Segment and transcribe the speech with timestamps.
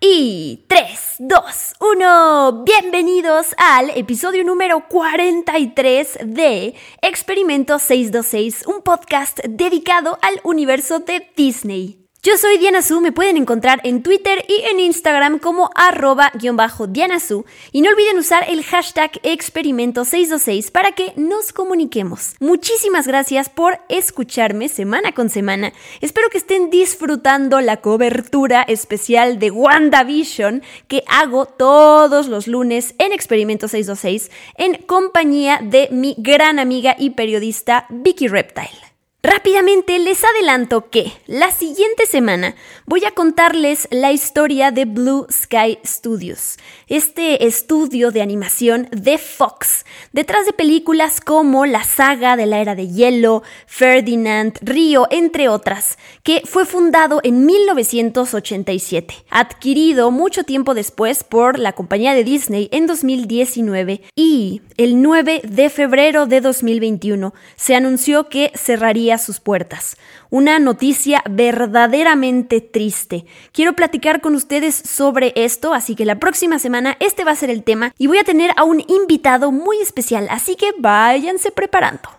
[0.00, 10.16] Y 3, 2, 1, bienvenidos al episodio número 43 de Experimento 626, un podcast dedicado
[10.22, 12.07] al universo de Disney.
[12.28, 17.46] Yo soy Diana Su, me pueden encontrar en Twitter y en Instagram como arroba-diana Su
[17.72, 22.34] y no olviden usar el hashtag experimento626 para que nos comuniquemos.
[22.38, 25.72] Muchísimas gracias por escucharme semana con semana.
[26.02, 33.12] Espero que estén disfrutando la cobertura especial de WandaVision que hago todos los lunes en
[33.12, 38.87] Experimento 626 en compañía de mi gran amiga y periodista Vicky Reptile.
[39.20, 42.54] Rápidamente les adelanto que la siguiente semana
[42.86, 49.84] voy a contarles la historia de Blue Sky Studios, este estudio de animación de Fox,
[50.12, 55.98] detrás de películas como La saga de la era de hielo, Ferdinand, Río, entre otras,
[56.22, 62.86] que fue fundado en 1987, adquirido mucho tiempo después por la compañía de Disney en
[62.86, 69.96] 2019 y el 9 de febrero de 2021 se anunció que cerraría sus puertas.
[70.28, 73.24] Una noticia verdaderamente triste.
[73.52, 77.48] Quiero platicar con ustedes sobre esto, así que la próxima semana este va a ser
[77.48, 82.18] el tema y voy a tener a un invitado muy especial, así que váyanse preparando.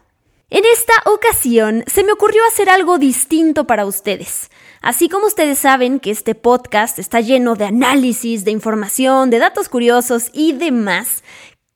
[0.52, 4.50] En esta ocasión se me ocurrió hacer algo distinto para ustedes.
[4.82, 9.70] Así como ustedes saben que este podcast está lleno de análisis, de información, de datos
[9.70, 11.24] curiosos y demás,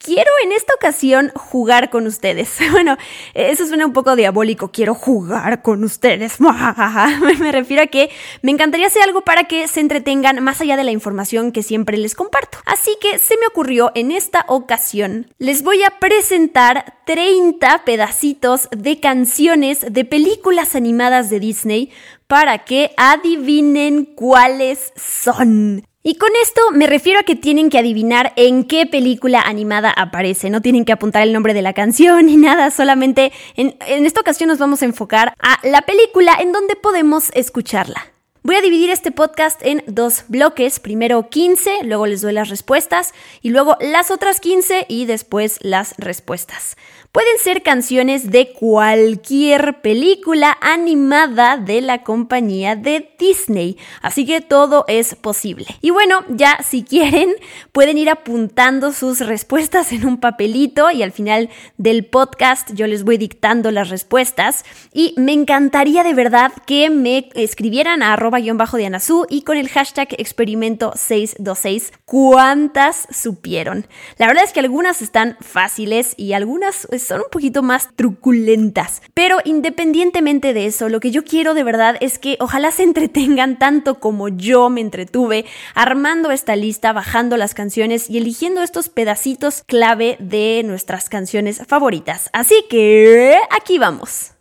[0.04, 2.58] quiero en esta ocasión jugar con ustedes.
[2.74, 2.98] Bueno,
[3.36, 6.38] eso suena un poco diabólico, quiero jugar con ustedes.
[7.40, 8.10] Me refiero a que
[8.42, 11.98] me encantaría hacer algo para que se entretengan más allá de la información que siempre
[11.98, 12.58] les comparto.
[12.66, 19.00] Así que se me ocurrió en esta ocasión, les voy a presentar 30 pedacitos de
[19.00, 21.92] canciones de películas animadas de Disney
[22.28, 25.84] para que adivinen cuáles son.
[26.06, 30.50] Y con esto me refiero a que tienen que adivinar en qué película animada aparece.
[30.50, 34.20] No tienen que apuntar el nombre de la canción ni nada, solamente en, en, esta
[34.20, 38.12] ocasión nos vamos a enfocar a la película en donde podemos escucharla.
[38.46, 43.14] Voy a dividir este podcast en dos bloques, primero 15, luego les doy las respuestas
[43.42, 46.76] y luego las otras 15 y después las respuestas.
[47.14, 54.84] Pueden ser canciones de cualquier película animada de la compañía de Disney, así que todo
[54.88, 55.68] es posible.
[55.80, 57.30] Y bueno, ya si quieren,
[57.72, 63.04] pueden ir apuntando sus respuestas en un papelito y al final del podcast yo les
[63.04, 68.58] voy dictando las respuestas y me encantaría de verdad que me escribieran a arroba guion
[68.58, 73.86] bajo de Anazú y con el hashtag experimento 626 cuántas supieron.
[74.18, 79.02] La verdad es que algunas están fáciles y algunas son un poquito más truculentas.
[79.14, 83.60] Pero independientemente de eso, lo que yo quiero de verdad es que ojalá se entretengan
[83.60, 89.64] tanto como yo me entretuve armando esta lista, bajando las canciones y eligiendo estos pedacitos
[89.66, 92.30] clave de nuestras canciones favoritas.
[92.34, 94.32] Así que aquí vamos.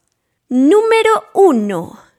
[0.49, 2.12] Número 1.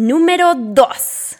[0.00, 1.36] Número 2.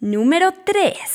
[0.00, 1.11] Número 3.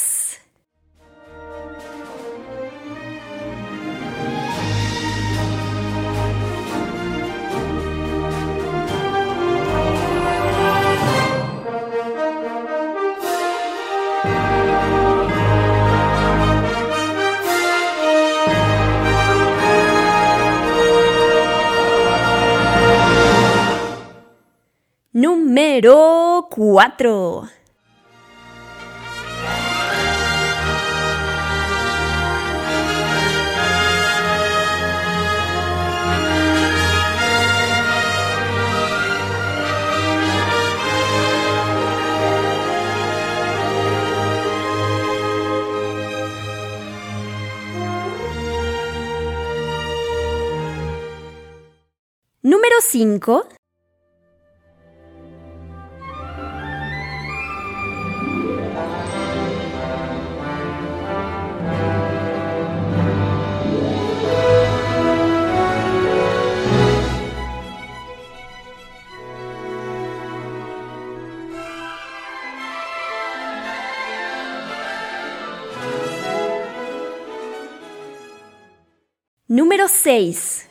[25.57, 27.49] número 4.
[52.43, 53.56] Número 5.
[79.59, 80.67] Número 6.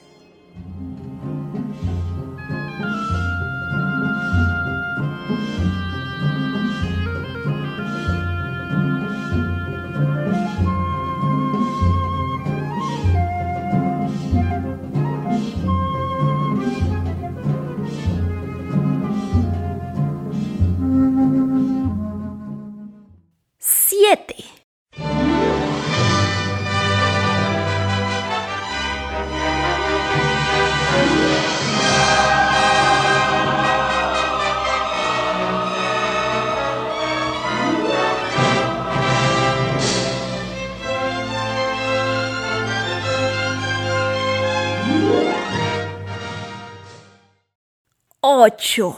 [48.46, 48.94] ночью.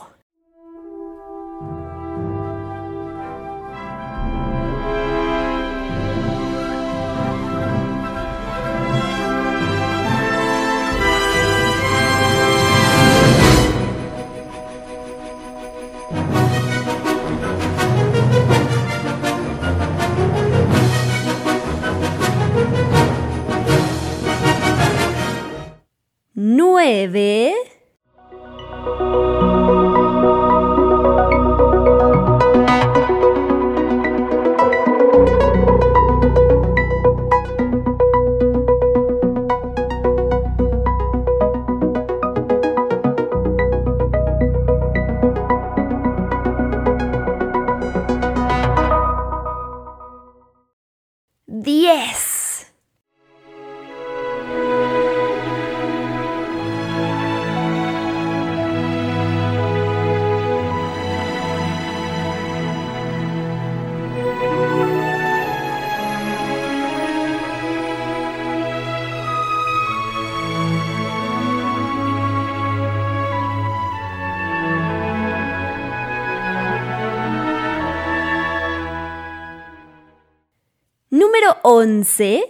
[81.79, 82.43] 11.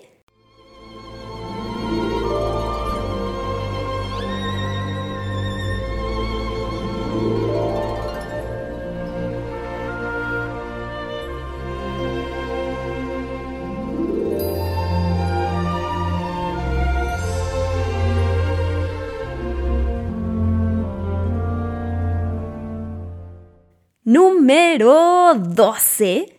[24.07, 26.38] Número 12.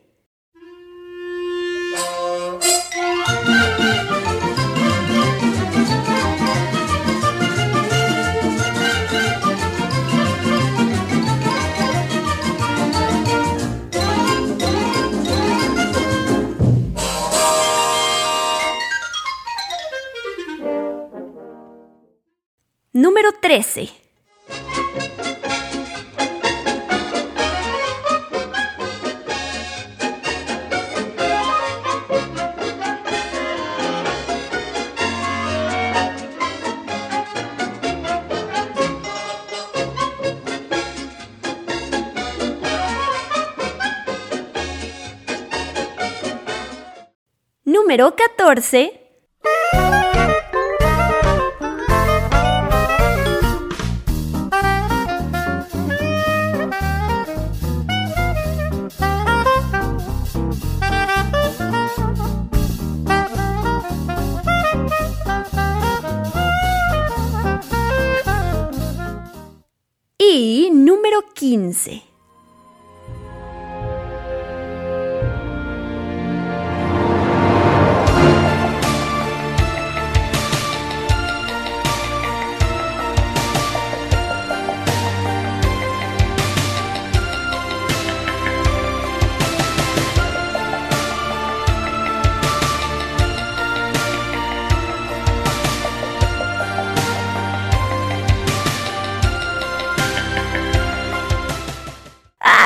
[23.30, 23.92] Número 13.
[47.66, 48.99] Número 14.
[70.72, 72.09] Número 15.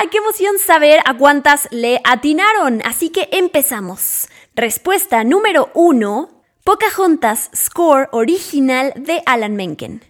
[0.03, 2.81] ¡Ah, qué emoción saber a cuántas le atinaron!
[2.83, 4.27] Así que empezamos.
[4.53, 6.43] Respuesta número 1.
[6.65, 10.03] Pocahontas Score original de Alan Menken.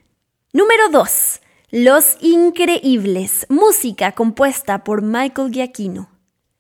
[0.52, 1.42] Número 2.
[1.70, 6.10] Los Increíbles, música compuesta por Michael Giacchino.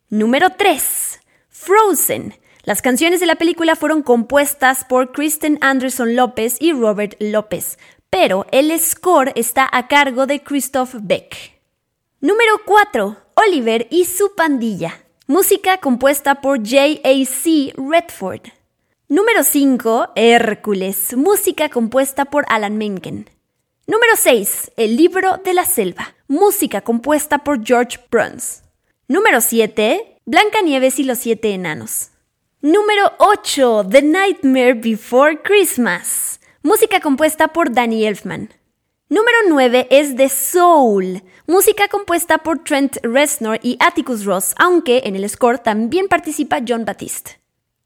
[0.10, 1.20] Número 3.
[1.50, 2.40] Frozen.
[2.62, 7.80] Las canciones de la película fueron compuestas por Kristen Anderson López y Robert López,
[8.12, 11.54] pero el score está a cargo de Christoph Beck.
[12.22, 13.23] Número 4.
[13.36, 15.04] Oliver y su pandilla.
[15.28, 17.74] Música compuesta por J.A.C.
[17.78, 18.42] Redford.
[19.08, 20.10] Número 5.
[20.16, 21.16] Hércules.
[21.16, 23.30] Música compuesta por Alan Menken.
[23.88, 24.74] Número 6.
[24.78, 26.16] El libro de la selva.
[26.28, 28.64] Música compuesta por George Bruns.
[29.08, 30.20] Número 7.
[30.26, 32.12] Blancanieves y los siete enanos.
[32.62, 33.88] Número 8.
[33.90, 36.40] The Nightmare Before Christmas.
[36.62, 38.50] Música compuesta por Danny Elfman.
[39.14, 45.16] Número 9 es The Soul, música compuesta por Trent Reznor y Atticus Ross, aunque en
[45.16, 47.40] el score también participa John Batiste.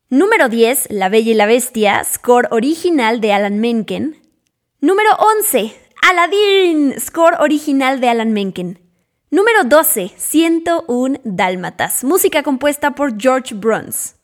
[0.07, 4.15] Número 10, La Bella y la Bestia, score original de Alan Menken.
[4.79, 8.79] Número 11, Aladdin, score original de Alan Menken.
[9.29, 14.15] Número 12, 101 Dálmatas, música compuesta por George Bruns.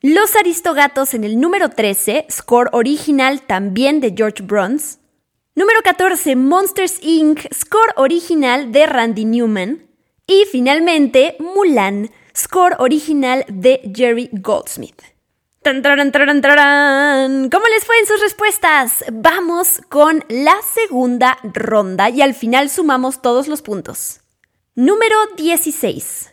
[0.00, 5.00] Los Aristogatos en el número 13, score original también de George Bruns.
[5.58, 9.88] Número 14, Monsters Inc., score original de Randy Newman.
[10.26, 15.00] Y finalmente, Mulan, score original de Jerry Goldsmith.
[15.64, 15.80] ¿Cómo
[17.68, 19.02] les fue en sus respuestas?
[19.10, 24.20] Vamos con la segunda ronda y al final sumamos todos los puntos.
[24.74, 26.32] Número 16.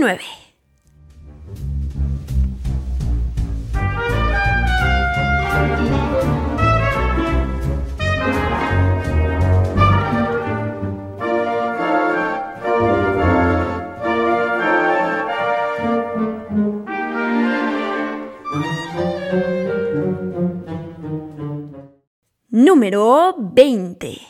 [0.00, 0.40] 19.
[22.50, 24.29] Número 20.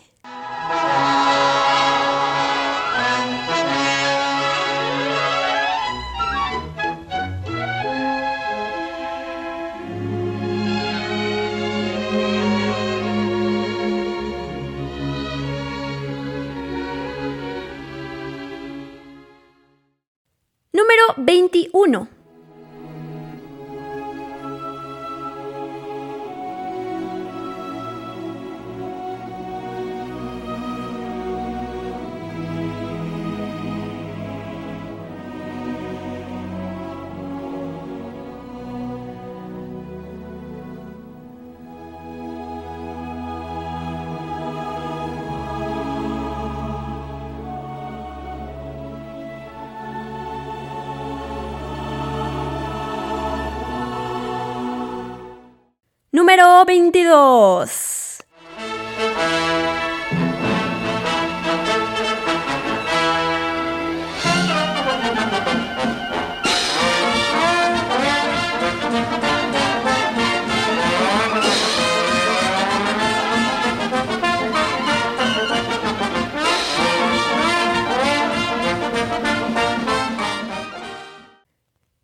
[56.61, 58.21] Número 22.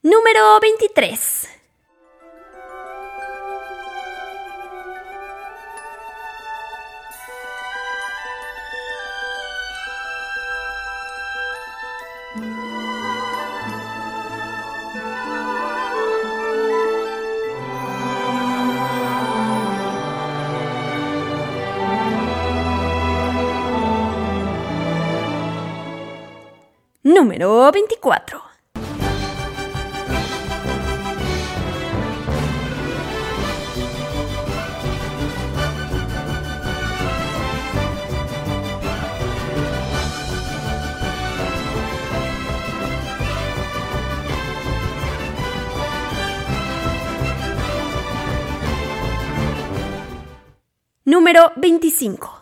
[0.02, 1.35] Número 23.
[27.36, 28.40] Número 24.
[51.04, 52.35] Número 25.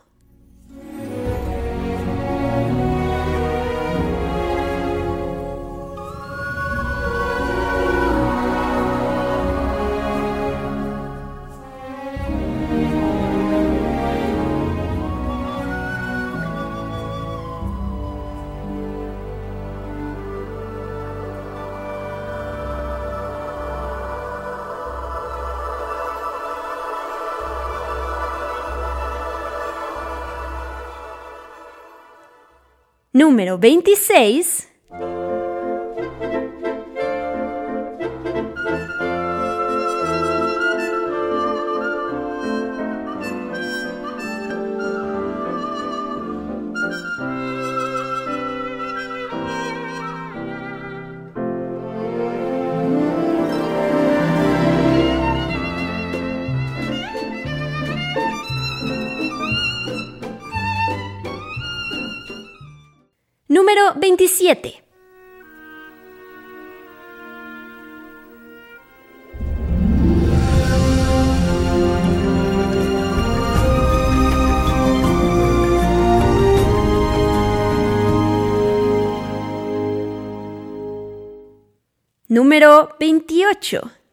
[33.17, 34.69] Número 26.
[63.85, 64.83] Número 27.
[82.29, 84.04] Número 28.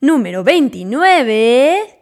[0.00, 1.97] Número 29.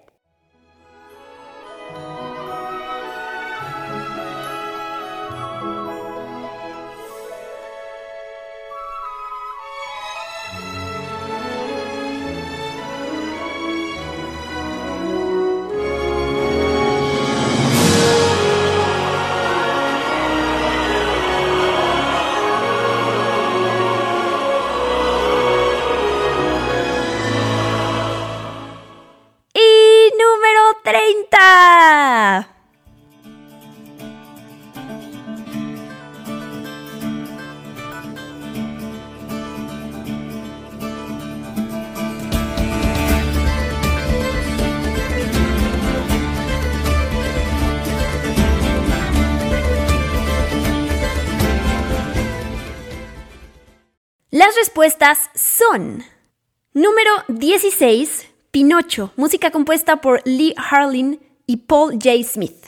[55.77, 62.23] Número 16, Pinocho, música compuesta por Lee Harlin y Paul J.
[62.25, 62.65] Smith.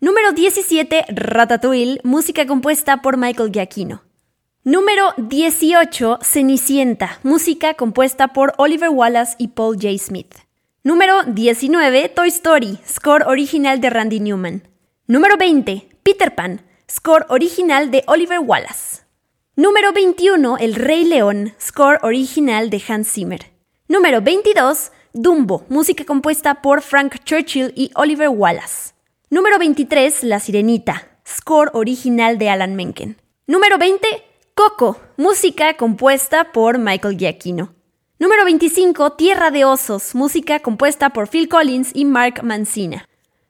[0.00, 4.02] Número 17, Ratatouille, música compuesta por Michael Giacchino.
[4.64, 9.96] Número 18, Cenicienta, música compuesta por Oliver Wallace y Paul J.
[9.98, 10.34] Smith.
[10.82, 14.66] Número 19, Toy Story, score original de Randy Newman.
[15.06, 19.09] Número 20, Peter Pan, score original de Oliver Wallace.
[19.56, 23.50] Número 21, El Rey León, score original de Hans Zimmer.
[23.88, 28.94] Número 22, Dumbo, música compuesta por Frank Churchill y Oliver Wallace.
[29.28, 33.20] Número 23, La Sirenita, score original de Alan Menken.
[33.48, 34.06] Número 20,
[34.54, 37.74] Coco, música compuesta por Michael Giacchino.
[38.20, 43.04] Número 25, Tierra de Osos, música compuesta por Phil Collins y Mark Mancina.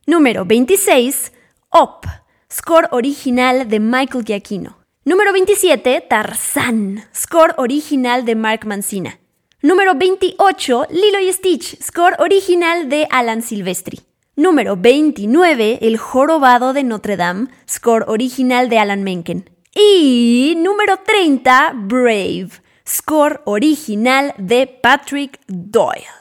[0.07, 1.33] Número 26,
[1.79, 2.09] Up,
[2.51, 4.80] score original de Michael Giacchino.
[5.03, 9.19] Número 27, Tarzán, score original de Mark Mancina.
[9.63, 14.01] Número 28, Lilo y Stitch, score original de Alan Silvestri.
[14.37, 19.49] Número 29, El Jorobado de Notre Dame, score original de Alan Menken.
[19.75, 22.51] Y número 30, Brave,
[22.87, 26.20] score original de Patrick Doyle.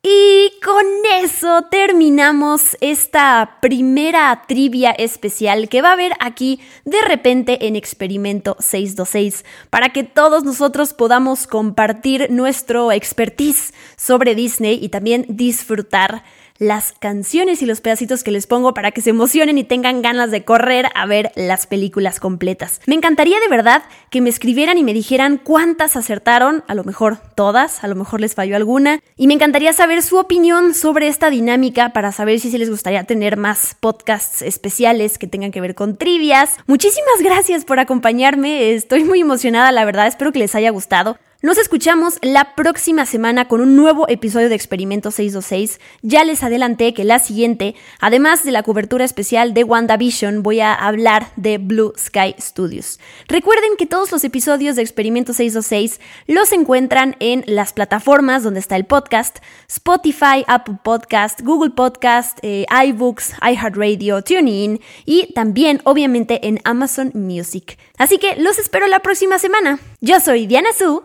[0.00, 0.84] Y con
[1.20, 8.56] eso terminamos esta primera trivia especial que va a haber aquí de repente en Experimento
[8.60, 16.22] 626 para que todos nosotros podamos compartir nuestro expertise sobre Disney y también disfrutar
[16.58, 20.30] las canciones y los pedacitos que les pongo para que se emocionen y tengan ganas
[20.30, 22.80] de correr a ver las películas completas.
[22.86, 27.18] Me encantaría de verdad que me escribieran y me dijeran cuántas acertaron, a lo mejor
[27.34, 31.30] todas, a lo mejor les falló alguna, y me encantaría saber su opinión sobre esta
[31.30, 35.74] dinámica para saber si se les gustaría tener más podcasts especiales que tengan que ver
[35.74, 36.56] con trivias.
[36.66, 41.18] Muchísimas gracias por acompañarme, estoy muy emocionada, la verdad, espero que les haya gustado.
[41.40, 45.78] Nos escuchamos la próxima semana con un nuevo episodio de Experimento 626.
[46.02, 50.74] Ya les adelanté que la siguiente, además de la cobertura especial de WandaVision, voy a
[50.74, 52.98] hablar de Blue Sky Studios.
[53.28, 58.74] Recuerden que todos los episodios de Experimento 626 los encuentran en las plataformas donde está
[58.74, 66.58] el podcast, Spotify, Apple Podcast, Google Podcast, eh, iBooks, iHeartRadio, TuneIn y también obviamente en
[66.64, 67.78] Amazon Music.
[67.96, 69.78] Así que los espero la próxima semana.
[70.00, 71.04] Yo soy Diana Su